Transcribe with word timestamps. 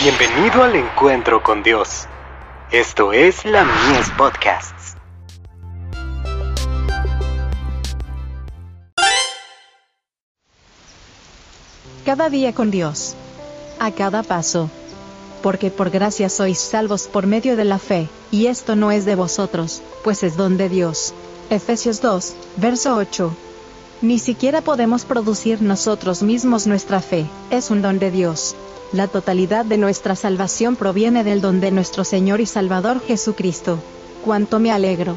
Bienvenido 0.00 0.62
al 0.62 0.76
encuentro 0.76 1.42
con 1.42 1.64
Dios. 1.64 2.06
Esto 2.70 3.12
es 3.12 3.44
la 3.44 3.64
Mies 3.64 4.08
Podcasts. 4.16 4.94
Cada 12.04 12.30
día 12.30 12.54
con 12.54 12.70
Dios. 12.70 13.16
A 13.80 13.90
cada 13.90 14.22
paso. 14.22 14.70
Porque 15.42 15.72
por 15.72 15.90
gracia 15.90 16.28
sois 16.28 16.60
salvos 16.60 17.08
por 17.08 17.26
medio 17.26 17.56
de 17.56 17.64
la 17.64 17.80
fe, 17.80 18.08
y 18.30 18.46
esto 18.46 18.76
no 18.76 18.92
es 18.92 19.04
de 19.04 19.16
vosotros, 19.16 19.82
pues 20.04 20.22
es 20.22 20.36
don 20.36 20.56
de 20.56 20.68
Dios. 20.68 21.12
Efesios 21.50 22.00
2, 22.00 22.36
verso 22.58 22.94
8. 22.94 23.47
Ni 24.00 24.20
siquiera 24.20 24.60
podemos 24.60 25.04
producir 25.04 25.60
nosotros 25.60 26.22
mismos 26.22 26.68
nuestra 26.68 27.00
fe, 27.00 27.26
es 27.50 27.68
un 27.72 27.82
don 27.82 27.98
de 27.98 28.12
Dios. 28.12 28.54
La 28.92 29.08
totalidad 29.08 29.64
de 29.64 29.76
nuestra 29.76 30.14
salvación 30.14 30.76
proviene 30.76 31.24
del 31.24 31.40
don 31.40 31.60
de 31.60 31.72
nuestro 31.72 32.04
Señor 32.04 32.40
y 32.40 32.46
Salvador 32.46 33.00
Jesucristo. 33.04 33.80
Cuánto 34.24 34.60
me 34.60 34.70
alegro. 34.70 35.14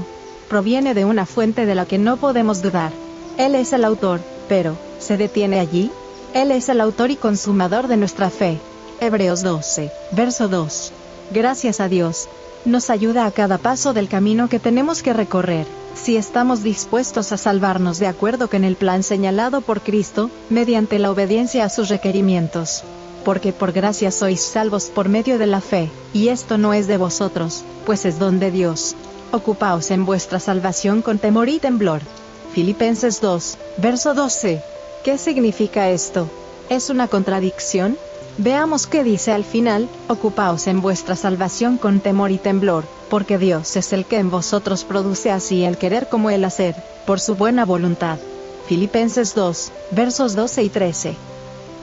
Proviene 0.49 0.95
de 0.95 1.05
una 1.05 1.27
fuente 1.27 1.67
de 1.67 1.75
la 1.75 1.85
que 1.85 1.99
no 1.99 2.17
podemos 2.17 2.63
dudar. 2.63 2.91
Él 3.37 3.53
es 3.53 3.71
el 3.71 3.85
autor, 3.85 4.19
pero, 4.49 4.75
¿se 4.97 5.15
detiene 5.15 5.59
allí? 5.59 5.91
Él 6.33 6.49
es 6.49 6.67
el 6.67 6.81
autor 6.81 7.11
y 7.11 7.17
consumador 7.17 7.87
de 7.87 7.97
nuestra 7.97 8.31
fe. 8.31 8.59
Hebreos 8.99 9.43
12, 9.43 9.91
verso 10.11 10.47
2. 10.47 10.91
Gracias 11.31 11.79
a 11.81 11.87
Dios. 11.87 12.27
Nos 12.65 12.89
ayuda 12.89 13.27
a 13.27 13.31
cada 13.31 13.59
paso 13.59 13.93
del 13.93 14.07
camino 14.07 14.49
que 14.49 14.59
tenemos 14.59 15.03
que 15.03 15.13
recorrer, 15.13 15.67
si 15.95 16.17
estamos 16.17 16.63
dispuestos 16.63 17.31
a 17.31 17.37
salvarnos 17.37 17.99
de 17.99 18.07
acuerdo 18.07 18.49
con 18.49 18.63
el 18.63 18.75
plan 18.75 19.03
señalado 19.03 19.61
por 19.61 19.81
Cristo, 19.81 20.29
mediante 20.49 20.99
la 20.99 21.11
obediencia 21.11 21.65
a 21.65 21.69
sus 21.69 21.89
requerimientos 21.89 22.83
porque 23.23 23.53
por 23.53 23.71
gracia 23.71 24.11
sois 24.11 24.41
salvos 24.41 24.89
por 24.89 25.09
medio 25.09 25.37
de 25.37 25.47
la 25.47 25.61
fe, 25.61 25.89
y 26.13 26.29
esto 26.29 26.57
no 26.57 26.73
es 26.73 26.87
de 26.87 26.97
vosotros, 26.97 27.63
pues 27.85 28.05
es 28.05 28.19
don 28.19 28.39
de 28.39 28.51
Dios. 28.51 28.95
Ocupaos 29.31 29.91
en 29.91 30.05
vuestra 30.05 30.39
salvación 30.39 31.01
con 31.01 31.19
temor 31.19 31.49
y 31.49 31.59
temblor. 31.59 32.01
Filipenses 32.53 33.21
2, 33.21 33.57
verso 33.77 34.13
12. 34.13 34.61
¿Qué 35.03 35.17
significa 35.17 35.89
esto? 35.89 36.29
¿Es 36.69 36.89
una 36.89 37.07
contradicción? 37.07 37.97
Veamos 38.37 38.87
qué 38.87 39.03
dice 39.03 39.31
al 39.31 39.43
final, 39.43 39.89
ocupaos 40.07 40.67
en 40.67 40.81
vuestra 40.81 41.15
salvación 41.15 41.77
con 41.77 41.99
temor 41.99 42.31
y 42.31 42.37
temblor, 42.37 42.85
porque 43.09 43.37
Dios 43.37 43.75
es 43.75 43.93
el 43.93 44.05
que 44.05 44.17
en 44.17 44.31
vosotros 44.31 44.83
produce 44.85 45.31
así 45.31 45.63
el 45.63 45.77
querer 45.77 46.07
como 46.07 46.29
el 46.29 46.45
hacer, 46.45 46.75
por 47.05 47.19
su 47.19 47.35
buena 47.35 47.65
voluntad. 47.65 48.17
Filipenses 48.67 49.35
2, 49.35 49.71
versos 49.91 50.35
12 50.35 50.63
y 50.63 50.69
13. 50.69 51.15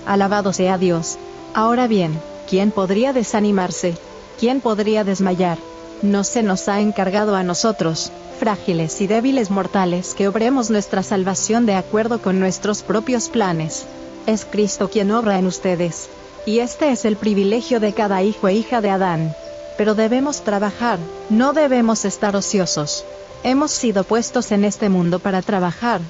Alabado 0.07 0.53
sea 0.53 0.79
Dios, 0.79 1.19
Ahora 1.55 1.87
bien, 1.87 2.19
¿quién 2.49 2.71
podría 2.71 3.13
desanimarse? 3.13 3.95
¿Quién 4.39 4.61
podría 4.61 5.05
desmayar? 5.05 5.59
No 6.03 6.25
se 6.25 6.43
nos 6.43 6.69
ha 6.69 6.81
encargado 6.81 7.35
a 7.35 7.43
nosotros, 7.43 8.13
frágiles 8.39 9.01
y 9.01 9.07
débiles 9.07 9.51
mortales, 9.51 10.15
que 10.15 10.29
obremos 10.29 10.71
nuestra 10.71 11.03
salvación 11.03 11.67
de 11.67 11.75
acuerdo 11.75 12.23
con 12.23 12.39
nuestros 12.39 12.83
propios 12.83 13.29
planes. 13.29 13.87
Es 14.27 14.45
Cristo 14.45 14.89
quien 14.89 15.11
obra 15.11 15.39
en 15.39 15.47
ustedes. 15.47 16.09
Y 16.47 16.61
este 16.61 16.91
es 16.91 17.05
el 17.05 17.17
privilegio 17.17 17.81
de 17.81 17.93
cada 17.93 18.23
hijo 18.23 18.49
e 18.49 18.55
hija 18.55 18.81
de 18.81 18.91
Adán. 18.91 19.35
Pero 19.77 19.95
debemos 19.95 20.43
trabajar, 20.43 20.99
no 21.31 21.53
debemos 21.53 22.05
estar 22.05 22.35
ociosos. 22.37 23.05
Hemos 23.45 23.71
sido 23.71 24.05
puestos 24.05 24.51
en 24.51 24.65
este 24.65 24.89
mundo 24.89 25.19
para 25.19 25.43
trabajar. 25.43 26.01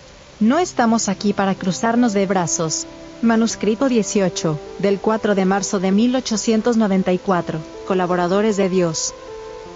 No 0.40 0.58
estamos 0.58 1.08
aquí 1.08 1.32
para 1.32 1.54
cruzarnos 1.54 2.12
de 2.12 2.26
brazos, 2.26 2.86
Manuscrito 3.20 3.88
18, 3.88 4.58
del 4.78 5.00
4 5.00 5.34
de 5.34 5.44
marzo 5.44 5.80
de 5.80 5.90
1894. 5.90 7.58
Colaboradores 7.86 8.56
de 8.56 8.68
Dios. 8.68 9.12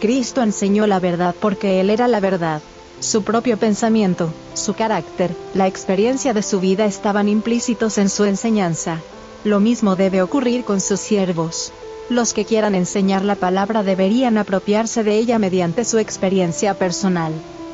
Cristo 0.00 0.42
enseñó 0.42 0.86
la 0.86 1.00
verdad 1.00 1.34
porque 1.40 1.80
Él 1.80 1.90
era 1.90 2.06
la 2.06 2.20
verdad. 2.20 2.62
Su 3.00 3.24
propio 3.24 3.56
pensamiento, 3.56 4.32
su 4.54 4.74
carácter, 4.74 5.34
la 5.54 5.66
experiencia 5.66 6.32
de 6.32 6.42
su 6.42 6.60
vida 6.60 6.84
estaban 6.84 7.28
implícitos 7.28 7.98
en 7.98 8.08
su 8.08 8.24
enseñanza. 8.24 9.00
Lo 9.44 9.58
mismo 9.58 9.96
debe 9.96 10.22
ocurrir 10.22 10.64
con 10.64 10.80
sus 10.80 11.00
siervos. 11.00 11.72
Los 12.08 12.32
que 12.32 12.44
quieran 12.44 12.74
enseñar 12.74 13.24
la 13.24 13.34
palabra 13.34 13.82
deberían 13.82 14.38
apropiarse 14.38 15.02
de 15.02 15.16
ella 15.18 15.38
mediante 15.38 15.84
su 15.84 15.98
experiencia 15.98 16.74
personal. 16.74 17.32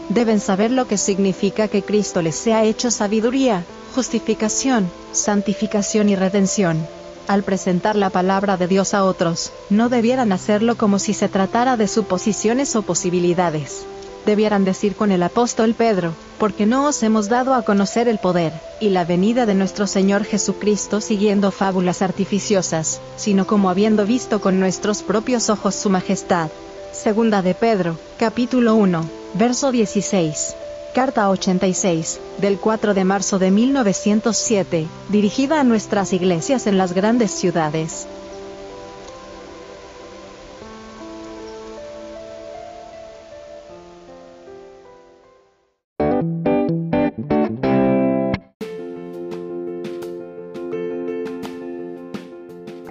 Deben 0.09 0.41
saber 0.41 0.71
lo 0.71 0.87
que 0.87 0.97
significa 0.97 1.69
que 1.69 1.83
Cristo 1.83 2.23
les 2.23 2.37
sea 2.37 2.65
hecho 2.65 2.91
sabiduría, 2.91 3.65
justificación, 3.95 4.89
santificación 5.13 6.09
y 6.09 6.17
redención. 6.17 6.87
Al 7.27 7.43
presentar 7.43 7.97
la 7.97 8.09
palabra 8.09 8.57
de 8.57 8.67
Dios 8.67 8.95
a 8.95 9.05
otros, 9.05 9.53
no 9.69 9.91
debieran 9.91 10.33
hacerlo 10.33 10.79
como 10.79 10.99
si 10.99 11.13
se 11.13 11.29
tratara 11.29 11.77
de 11.77 11.87
suposiciones 11.87 12.75
o 12.77 12.83
posibilidades. 12.83 13.85
Debieran 14.27 14.65
decir 14.65 14.95
con 14.95 15.13
el 15.13 15.23
apóstol 15.23 15.75
Pedro, 15.75 16.15
porque 16.39 16.67
no 16.67 16.87
os 16.87 17.03
hemos 17.03 17.29
dado 17.29 17.55
a 17.55 17.63
conocer 17.63 18.09
el 18.09 18.19
poder, 18.19 18.53
y 18.81 18.91
la 18.91 19.05
venida 19.05 19.47
de 19.47 19.55
nuestro 19.55 19.87
Señor 19.87 20.25
Jesucristo 20.25 21.01
siguiendo 21.01 21.51
fábulas 21.51 22.03
artificiosas, 22.03 23.01
sino 23.17 23.47
como 23.47 23.71
habiendo 23.71 24.07
visto 24.07 24.41
con 24.41 24.61
nuestros 24.61 25.03
propios 25.03 25.51
ojos 25.51 25.75
su 25.75 25.91
majestad. 25.91 26.51
Segunda 26.93 27.43
de 27.43 27.55
Pedro, 27.55 27.99
capítulo 28.19 28.75
1, 28.75 29.09
verso 29.35 29.73
16. 29.73 30.55
Carta 30.95 31.29
86, 31.31 32.19
del 32.39 32.59
4 32.59 32.95
de 32.95 33.05
marzo 33.05 33.39
de 33.39 33.51
1907, 33.51 34.87
dirigida 35.11 35.61
a 35.61 35.65
nuestras 35.65 36.13
iglesias 36.13 36.67
en 36.67 36.79
las 36.79 36.93
grandes 36.93 37.31
ciudades. 37.31 38.09